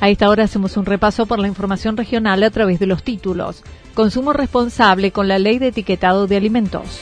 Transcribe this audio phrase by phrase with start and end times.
[0.00, 3.64] A esta hora hacemos un repaso por la información regional a través de los títulos.
[3.94, 7.00] Consumo responsable con la ley de etiquetado de alimentos.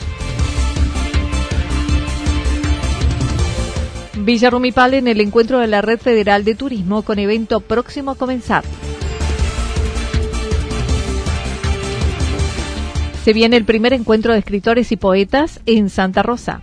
[4.18, 8.14] Villa Rumipal en el encuentro de la Red Federal de Turismo con evento próximo a
[8.16, 8.64] comenzar.
[13.24, 16.62] Se viene el primer encuentro de escritores y poetas en Santa Rosa.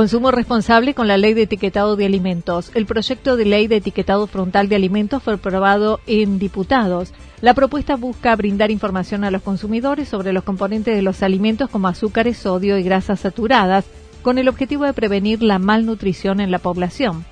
[0.00, 2.70] Consumo responsable con la ley de etiquetado de alimentos.
[2.74, 7.12] El proyecto de ley de etiquetado frontal de alimentos fue aprobado en diputados.
[7.42, 11.88] La propuesta busca brindar información a los consumidores sobre los componentes de los alimentos como
[11.88, 13.84] azúcares, sodio y grasas saturadas,
[14.22, 17.26] con el objetivo de prevenir la malnutrición en la población.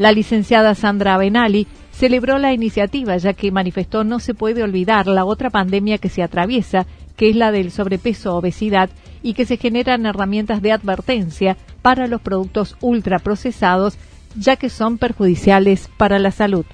[0.00, 5.24] La licenciada Sandra Benali celebró la iniciativa ya que manifestó no se puede olvidar la
[5.24, 6.84] otra pandemia que se atraviesa,
[7.16, 8.90] que es la del sobrepeso obesidad
[9.22, 13.96] y que se generan herramientas de advertencia para los productos ultraprocesados,
[14.36, 16.64] ya que son perjudiciales para la salud.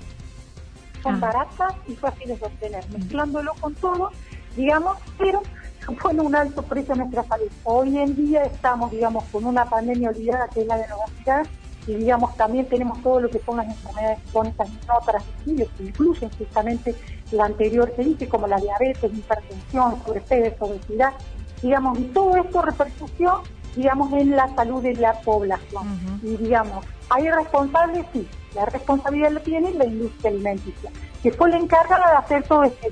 [1.03, 4.11] Son baratas y fáciles de obtener, mezclándolo con todo,
[4.57, 5.43] digamos, pero
[6.03, 7.49] pone un alto precio a nuestra salud.
[7.65, 11.47] Hoy en día estamos, digamos, con una pandemia olvidada que es la de la obesidad
[11.87, 16.31] y, digamos, también tenemos todo lo que son las enfermedades crónicas no transmisibles que incluyen
[16.39, 16.95] justamente
[17.31, 21.13] la anterior que dije, como la diabetes, hipertensión, sobrepeso, obesidad,
[21.61, 23.41] digamos, y todo esto repercusión,
[23.77, 26.21] digamos, en la salud de la población.
[26.23, 30.91] Y digamos, hay responsables, sí, la responsabilidad la tiene la industria alimenticia,
[31.23, 32.91] que fue la encargada de hacer todo este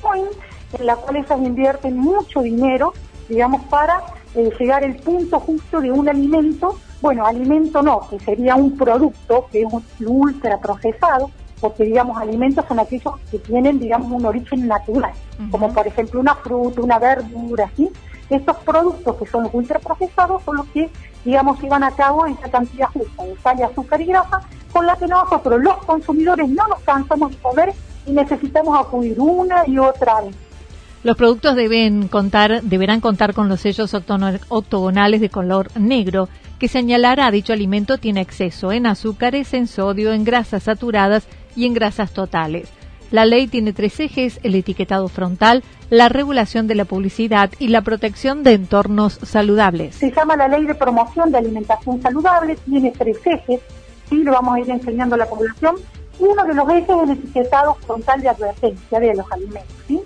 [0.00, 0.30] point
[0.78, 2.92] en la cual ellas invierten mucho dinero,
[3.28, 4.02] digamos, para
[4.34, 9.46] eh, llegar al punto justo de un alimento, bueno, alimento no, que sería un producto
[9.50, 11.30] que es un ultra procesado,
[11.60, 15.12] porque digamos alimentos son aquellos que tienen digamos un origen natural,
[15.50, 17.90] como por ejemplo una fruta, una verdura, ¿sí?
[18.30, 20.90] Estos productos que son los ultraprocesados son los que
[21.24, 24.40] digamos llevan a cabo esa cantidad justa de sal, azúcar y grasa,
[24.72, 27.72] con la que nosotros los consumidores no nos cansamos de comer
[28.06, 30.34] y necesitamos acudir una y otra vez.
[31.02, 37.30] Los productos deben contar, deberán contar con los sellos octogonales de color negro que señalará
[37.30, 42.70] dicho alimento tiene exceso en azúcares, en sodio, en grasas saturadas y en grasas totales.
[43.14, 47.82] La ley tiene tres ejes, el etiquetado frontal, la regulación de la publicidad y la
[47.82, 49.94] protección de entornos saludables.
[49.94, 53.60] Se llama la ley de promoción de alimentación saludable, tiene tres ejes,
[54.08, 55.76] sí, lo vamos a ir enseñando a la población.
[56.18, 59.76] Uno de los ejes es el etiquetado frontal de advertencia de los alimentos.
[59.86, 60.00] ¿sí?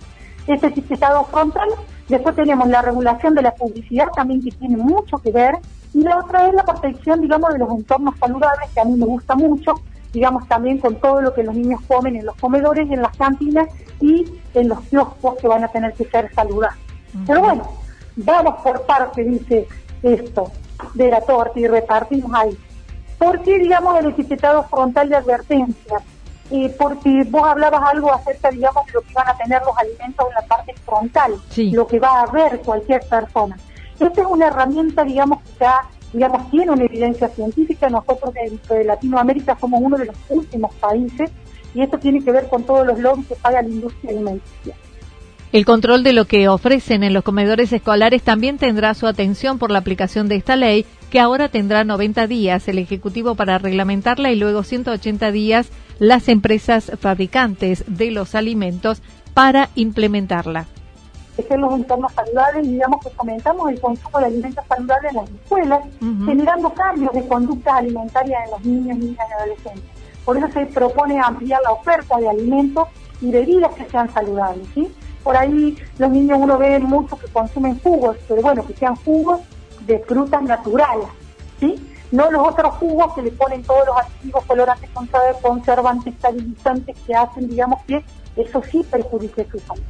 [0.47, 1.71] Este etiquetado frontal,
[2.11, 5.55] después tenemos la regulación de la publicidad también que tiene mucho que ver,
[5.95, 9.07] y la otra es la protección, digamos, de los entornos saludables, que a mí me
[9.07, 9.77] gusta mucho,
[10.13, 13.69] digamos, también con todo lo que los niños comen en los comedores, en las cantinas
[14.01, 16.79] y en los kioscos que van a tener que ser saludables.
[17.27, 17.65] Pero bueno,
[18.17, 19.67] vamos por parte, dice
[20.03, 20.51] esto,
[20.95, 22.57] de la torta y repartimos ahí.
[23.19, 25.99] ¿Por qué, digamos, el etiquetado frontal de advertencia?
[26.51, 30.27] Eh, porque vos hablabas algo acerca, digamos, de lo que van a tener los alimentos
[30.29, 31.35] en la parte frontal,
[31.73, 33.59] lo que va a ver cualquier persona.
[33.99, 35.81] Esta es una herramienta, digamos, que ya
[36.13, 37.89] digamos, tiene una evidencia científica.
[37.89, 41.31] Nosotros dentro de Latinoamérica somos uno de los últimos países
[41.75, 44.75] y esto tiene que ver con todos los lobbies que paga la industria alimenticia.
[45.51, 49.71] El control de lo que ofrecen en los comedores escolares también tendrá su atención por
[49.71, 54.37] la aplicación de esta ley que ahora tendrá 90 días el Ejecutivo para reglamentarla y
[54.37, 59.01] luego 180 días las empresas fabricantes de los alimentos
[59.33, 60.67] para implementarla.
[61.39, 65.31] Ejercer los entornos saludables y digamos que fomentamos el consumo de alimentos saludables en las
[65.31, 65.81] escuelas,
[66.27, 69.85] generando cambios de conductas alimentarias en los niños, niñas y adolescentes.
[70.25, 72.89] Por eso se propone ampliar la oferta de alimentos
[73.21, 74.67] y bebidas que sean saludables.
[74.75, 74.93] ¿sí?
[75.23, 79.41] Por ahí los niños uno ve mucho que consumen jugos, pero bueno, que sean jugos
[79.87, 81.09] de frutas naturales,
[81.61, 81.77] ¿sí?
[82.11, 84.91] No los otros jugos que le ponen todos los activos colorantes,
[85.43, 88.03] conservantes, estabilizantes que hacen, digamos, que
[88.37, 89.83] eso sí perjudica su salud.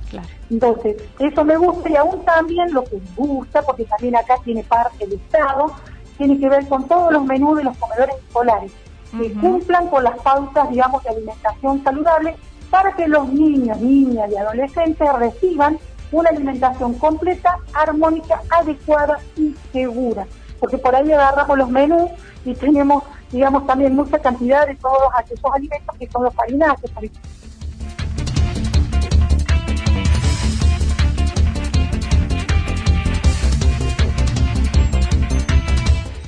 [0.50, 4.64] Entonces, eso me gusta y aún también lo que me gusta, porque también acá tiene
[4.64, 5.72] parte el Estado,
[6.16, 8.72] tiene que ver con todos los menús de los comedores escolares,
[9.16, 12.36] que cumplan con las pautas, digamos, de alimentación saludable
[12.70, 15.78] para que los niños, niñas y adolescentes reciban
[16.10, 20.26] una alimentación completa, armónica, adecuada y segura.
[20.60, 22.10] Porque por ahí agarramos los menús
[22.44, 26.92] y tenemos, digamos, también mucha cantidad de todos aquellos alimentos que son los harináceos.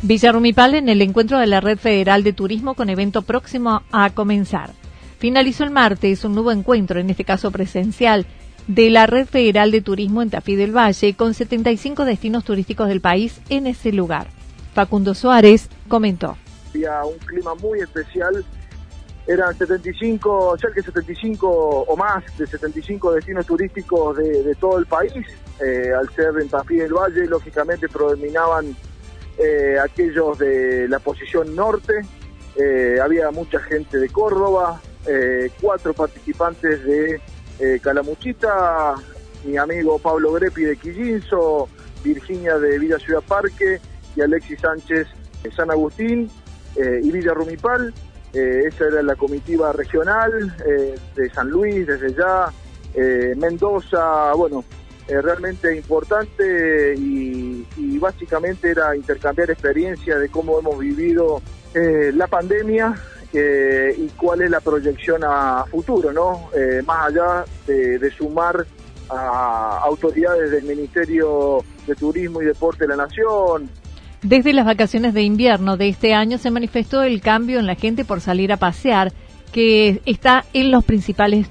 [0.02, 4.10] Villa Rumipal en el encuentro de la Red Federal de Turismo con evento próximo a
[4.10, 4.70] comenzar.
[5.18, 8.26] Finalizó el martes un nuevo encuentro, en este caso presencial,
[8.66, 13.00] de la Red Federal de Turismo en Tafí del Valle, con 75 destinos turísticos del
[13.00, 14.28] país en ese lugar.
[14.74, 16.36] Facundo Suárez comentó.
[16.70, 18.44] Había un clima muy especial,
[19.26, 25.26] eran 75, cerca de 75 o más de 75 destinos turísticos de, todo el país.
[25.64, 28.74] Eh, al ser en Tafí del Valle, lógicamente predominaban
[29.38, 32.00] eh, aquellos de la posición norte,
[32.56, 34.80] eh, había mucha gente de Córdoba,
[35.60, 37.20] cuatro participantes de
[37.60, 38.94] eh, Calamuchita,
[39.44, 41.68] mi amigo Pablo Grepi de Quillinzo,
[42.02, 43.78] Virginia de Villa Ciudad Parque
[44.16, 45.06] y Alexis Sánchez
[45.42, 46.30] de San Agustín
[46.76, 47.92] eh, y Villa Rumipal.
[48.32, 50.56] esa era la comitiva regional
[51.16, 52.50] de San Luis, desde ya,
[53.36, 54.64] Mendoza, bueno,
[55.08, 61.42] realmente importante y, y, básicamente era intercambiar experiencias de cómo hemos vivido
[61.74, 62.94] la pandemia
[63.32, 66.50] y cuál es la proyección a futuro, ¿no?
[66.56, 68.66] Eh, más allá de, sumar
[69.08, 73.68] a autoridades del Ministerio de Turismo y Deporte de la Nación.
[74.22, 78.04] Desde las vacaciones de invierno de este año se manifestó el cambio en la gente
[78.04, 79.12] por salir a pasear
[79.52, 81.48] que está en los principales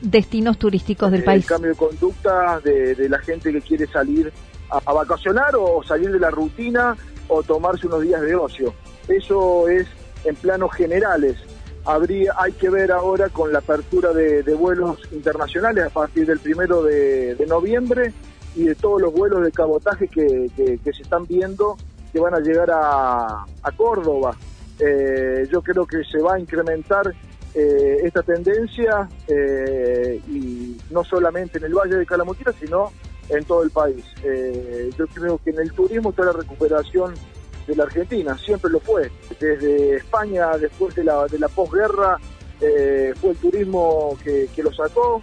[0.00, 1.44] destinos turísticos del país.
[1.44, 4.32] El cambio de conducta de, la gente que quiere salir
[4.70, 6.96] a vacacionar o salir de la rutina
[7.28, 8.74] o tomarse unos días de ocio.
[9.08, 9.86] Eso es
[10.24, 11.36] en planos generales.
[11.84, 16.82] Habría, hay que ver ahora con la apertura de, vuelos internacionales a partir del primero
[16.82, 18.12] de, noviembre
[18.56, 21.76] y de todos los vuelos de cabotaje que, se están viendo
[22.12, 23.44] que van a llegar a,
[23.76, 24.36] Córdoba.
[24.78, 27.14] Eh, yo creo que se va a incrementar
[27.54, 32.92] eh, esta tendencia eh, y no solamente en el Valle de Calamuchita, sino
[33.28, 34.04] en todo el país.
[34.96, 37.14] yo creo que en el turismo toda la recuperación
[37.66, 39.10] de la Argentina, siempre lo fue.
[39.40, 42.18] Desde España, después de la, de la posguerra,
[42.60, 45.20] eh, fue el turismo que, lo sacó.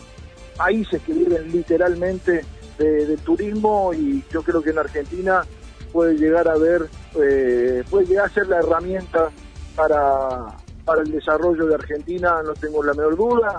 [0.58, 2.46] Países que viven literalmente
[2.78, 5.44] del turismo y yo creo que en Argentina
[5.92, 6.88] puede llegar a ver,
[7.22, 9.30] eh, puede llegar a ser la herramienta
[9.76, 13.58] para, para el desarrollo de Argentina, no tengo la menor duda.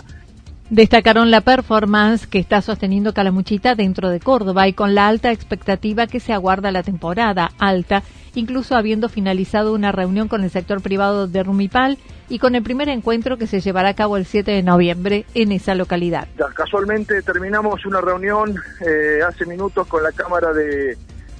[0.72, 6.06] Destacaron la performance que está sosteniendo Calamuchita dentro de Córdoba y con la alta expectativa
[6.06, 8.02] que se aguarda la temporada alta,
[8.34, 11.98] incluso habiendo finalizado una reunión con el sector privado de Rumipal
[12.30, 15.52] y con el primer encuentro que se llevará a cabo el 7 de noviembre en
[15.52, 16.26] esa localidad.
[16.54, 20.96] casualmente terminamos una reunión eh, hace minutos con la Cámara de,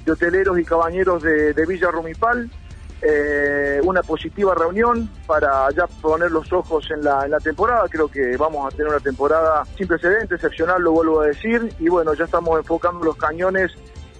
[0.07, 2.51] Hoteleros y Cabañeros de Villa Rumipal
[3.05, 7.85] eh, una positiva reunión para ya poner los ojos en la, en la temporada.
[7.89, 11.73] Creo que vamos a tener una temporada sin precedentes, excepcional, lo vuelvo a decir.
[11.79, 13.71] Y bueno, ya estamos enfocando los cañones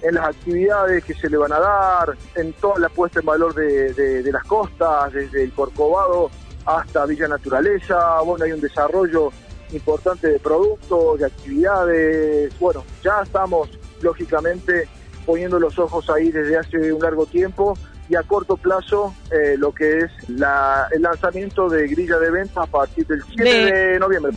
[0.01, 3.55] en las actividades que se le van a dar, en toda la puesta en valor
[3.55, 6.29] de, de, las costas, desde el Corcovado
[6.65, 8.19] hasta Villa Naturaleza.
[8.19, 9.31] Bueno, hay un desarrollo
[9.71, 12.59] importante de productos, de actividades.
[12.59, 13.69] Bueno, ya estamos,
[14.01, 14.89] lógicamente,
[15.25, 17.75] poniendo los ojos ahí desde hace un largo tiempo
[18.09, 22.63] y a corto plazo eh, lo que es la, el lanzamiento de grilla de venta
[22.63, 23.99] a partir del 7 de...
[23.99, 24.33] noviembre.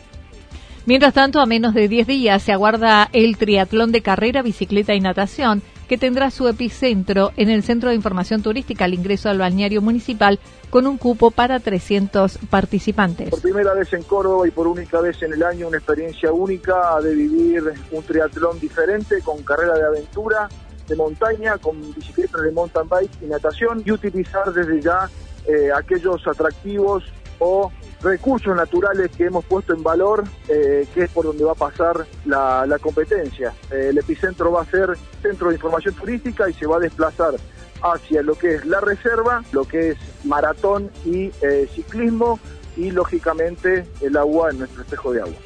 [0.86, 5.00] Mientras tanto, a menos de 10 días se aguarda el triatlón de carrera, bicicleta y
[5.00, 9.82] natación, que tendrá su epicentro en el Centro de Información Turística al ingreso al balneario
[9.82, 10.38] municipal
[10.70, 13.30] con un cupo para 300 participantes.
[13.30, 17.00] Por primera vez en Córdoba y por única vez en el año, una experiencia única
[17.00, 20.48] de vivir un triatlón diferente con carrera de aventura
[20.88, 25.08] de montaña con bicicletas de mountain bike y natación y utilizar desde ya
[25.46, 27.04] eh, aquellos atractivos
[27.38, 27.70] o
[28.02, 32.06] recursos naturales que hemos puesto en valor, eh, que es por donde va a pasar
[32.24, 33.52] la, competencia.
[33.70, 37.34] Eh, el epicentro va a ser centro de información turística y se va a desplazar
[37.82, 41.30] hacia lo que es la reserva, lo que es maratón y
[41.74, 42.40] ciclismo
[42.76, 45.36] y lógicamente el agua en nuestro espejo de agua.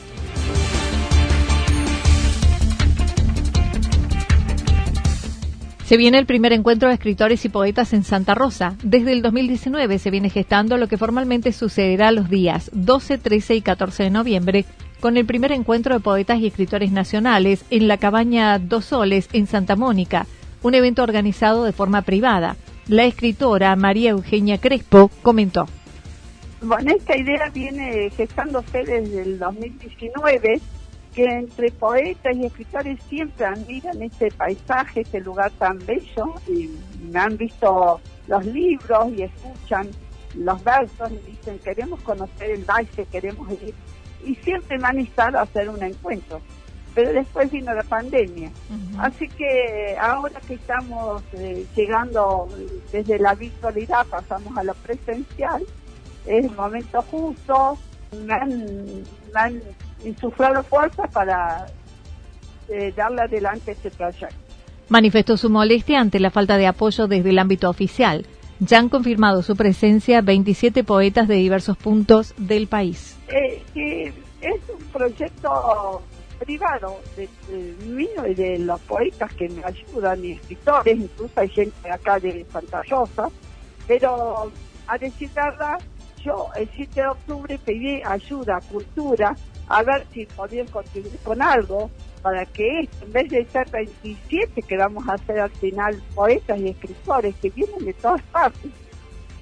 [5.90, 8.76] Se viene el primer encuentro de escritores y poetas en Santa Rosa.
[8.84, 13.60] Desde el 2019 se viene gestando lo que formalmente sucederá los días 12, 13 y
[13.60, 14.64] 14 de noviembre
[15.00, 19.48] con el primer encuentro de poetas y escritores nacionales en la cabaña Dos Soles en
[19.48, 20.28] Santa Mónica,
[20.62, 22.54] un evento organizado de forma privada.
[22.86, 25.66] La escritora María Eugenia Crespo comentó.
[26.62, 30.60] Bueno, esta idea viene gestándose desde el 2019
[31.14, 36.70] que entre poetas y escritores siempre admiran este paisaje, este lugar tan bello, y
[37.10, 39.88] me han visto los libros y escuchan
[40.34, 43.74] los versos y dicen, queremos conocer el valle, queremos ir.
[44.24, 46.40] Y siempre me han instado a hacer un encuentro.
[46.94, 48.50] Pero después vino la pandemia.
[48.98, 52.48] Así que ahora que estamos eh, llegando
[52.92, 55.62] desde la virtualidad, pasamos a lo presencial,
[56.26, 57.78] es el momento justo,
[58.26, 59.04] me han
[60.04, 61.66] insuflado fuerza para
[62.68, 64.34] eh, darle adelante este proyecto.
[64.88, 68.26] Manifestó su molestia ante la falta de apoyo desde el ámbito oficial.
[68.58, 73.16] Ya han confirmado su presencia 27 poetas de diversos puntos del país.
[73.28, 73.62] Eh,
[74.40, 76.02] es un proyecto
[76.40, 77.28] privado de,
[77.86, 82.46] mío y de los poetas que me ayudan y escritores, incluso hay gente acá de
[82.50, 83.28] Santa Rosa,
[83.86, 84.50] pero
[84.86, 85.78] a decir verdad,
[86.24, 89.36] yo el 7 de octubre pedí ayuda, cultura,
[89.70, 91.90] a ver si podían contribuir con algo
[92.22, 96.68] para que en vez de ser 27 que vamos a hacer al final poetas y
[96.68, 98.70] escritores que vienen de todas partes,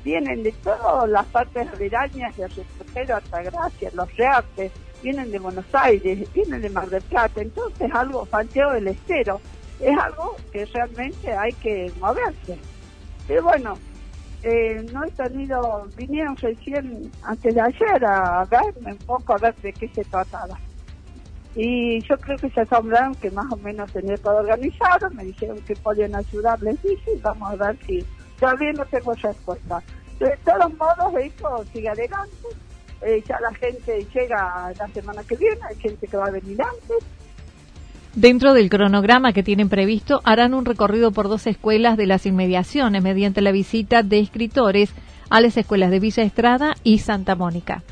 [0.04, 4.70] vienen de todas las partes aledañas de Reportero, Altagracia, Los Reartes,
[5.02, 9.40] vienen de Buenos Aires, vienen de Mar del Plata, entonces algo, Santiago del Estero,
[9.80, 12.58] es algo que realmente hay que moverse.
[13.26, 13.78] Pero bueno,
[14.42, 19.54] eh, no he tenido, vinieron recién antes de ayer a verme un poco a ver
[19.56, 20.58] de qué se trataba.
[21.54, 25.58] Y yo creo que se asombraron que más o menos tenía todo organizado, me dijeron
[25.62, 28.04] que podían ayudarles, dije, vamos a ver si
[28.38, 29.82] todavía no tengo respuesta.
[30.20, 32.48] De todos modos, esto sigue adelante,
[33.02, 36.60] eh, ya la gente llega la semana que viene, hay gente que va a venir
[36.62, 37.04] antes,
[38.14, 43.02] Dentro del cronograma que tienen previsto, harán un recorrido por dos escuelas de las inmediaciones
[43.02, 44.90] mediante la visita de escritores
[45.30, 47.82] a las escuelas de Villa Estrada y Santa Mónica.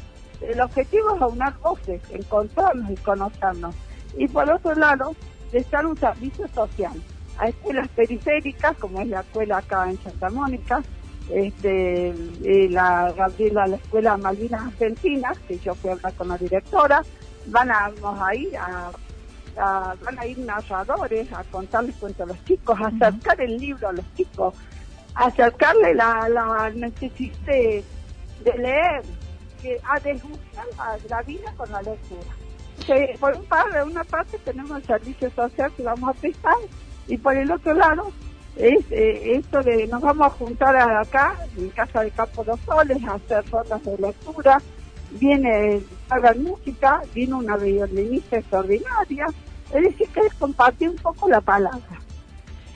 [0.41, 3.75] El objetivo es aunar voces, encontrarnos y conocernos.
[4.17, 5.15] Y por otro lado,
[5.53, 6.93] estar un servicio social
[7.39, 10.83] a escuelas periféricas, como es la escuela acá en Santa Mónica,
[11.31, 12.15] este,
[12.71, 17.03] la Gabriela, la escuela Malvinas Argentinas, que yo fui a hablar con la directora,
[17.49, 18.91] van a, a ir a
[19.57, 23.93] van a ir narradores a contarles cuentos a los chicos, a acercar el libro a
[23.93, 24.55] los chicos,
[25.15, 27.85] a acercarle la, la necesidad de,
[28.59, 29.03] leer,
[29.63, 30.67] que, a desgustar
[31.09, 33.19] la vida con la lectura.
[33.19, 36.57] por un par, de una parte tenemos el servicio social que vamos a prestar
[37.09, 38.13] y por el otro lado
[38.57, 43.03] es eh, esto de nos vamos a juntar acá en casa de Campo Dos Soles
[43.05, 44.63] a hacer rondas de lectura
[45.19, 49.27] viene hagan música viene una violinista extraordinaria
[49.75, 52.01] es decir, que es un poco la palabra.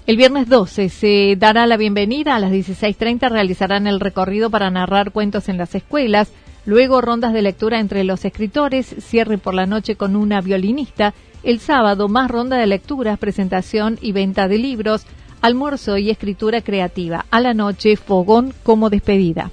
[0.07, 5.13] El viernes 12 se dará la bienvenida, a las 16.30 realizarán el recorrido para narrar
[5.13, 6.33] cuentos en las escuelas,
[6.67, 11.61] luego rondas de lectura entre los escritores, cierre por la noche con una violinista, el
[11.61, 15.07] sábado más ronda de lecturas, presentación y venta de libros,
[15.43, 19.53] almuerzo y escritura creativa, a la noche fogón como despedida.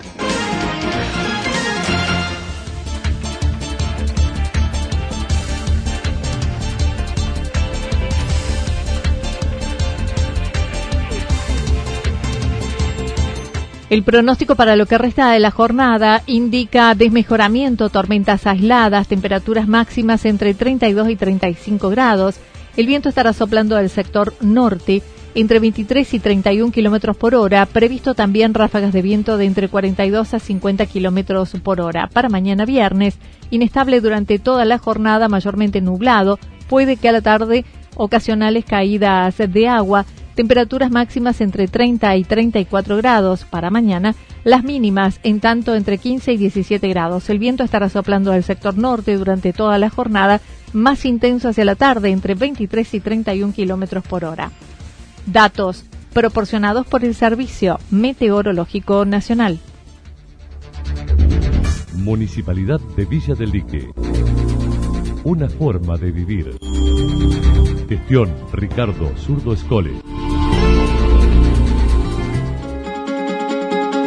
[13.91, 20.23] El pronóstico para lo que resta de la jornada indica desmejoramiento, tormentas aisladas, temperaturas máximas
[20.23, 22.37] entre 32 y 35 grados.
[22.77, 25.01] El viento estará soplando del sector norte
[25.35, 27.65] entre 23 y 31 kilómetros por hora.
[27.65, 32.07] Previsto también ráfagas de viento de entre 42 a 50 kilómetros por hora.
[32.07, 33.17] Para mañana viernes,
[33.49, 36.39] inestable durante toda la jornada, mayormente nublado.
[36.69, 40.05] Puede que a la tarde ocasionales caídas de agua.
[40.35, 46.33] Temperaturas máximas entre 30 y 34 grados para mañana, las mínimas en tanto entre 15
[46.33, 47.29] y 17 grados.
[47.29, 50.41] El viento estará soplando del sector norte durante toda la jornada,
[50.73, 54.51] más intenso hacia la tarde entre 23 y 31 kilómetros por hora.
[55.25, 55.83] Datos
[56.13, 59.59] proporcionados por el Servicio Meteorológico Nacional.
[61.95, 63.89] Municipalidad de Villa del Lique.
[65.23, 66.57] Una forma de vivir.
[67.87, 69.91] Gestión Ricardo Zurdo Escole.